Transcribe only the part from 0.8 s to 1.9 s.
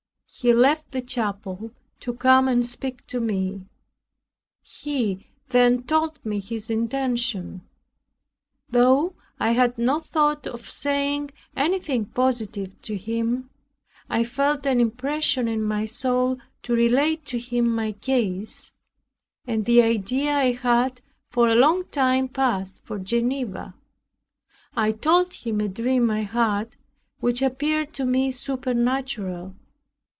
the chapel